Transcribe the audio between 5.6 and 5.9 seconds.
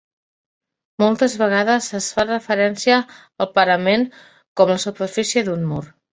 mur.